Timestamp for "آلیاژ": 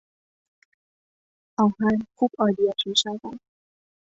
2.39-2.87